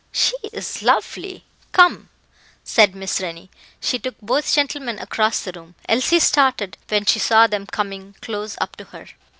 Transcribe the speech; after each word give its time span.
"She 0.11 0.33
is 0.51 0.81
lovely 0.81 1.43
come," 1.73 2.09
said 2.63 2.95
Miss 2.95 3.21
Rennie. 3.21 3.51
She 3.79 3.99
took 3.99 4.19
both 4.19 4.51
gentlemen 4.51 4.97
across 4.97 5.41
the 5.43 5.51
room. 5.51 5.75
Elsie 5.87 6.17
started 6.19 6.75
when 6.89 7.05
she 7.05 7.19
saw 7.19 7.45
them 7.45 7.67
coming 7.67 8.15
close 8.19 8.57
up 8.59 8.77
to 8.77 8.85
her. 8.85 9.09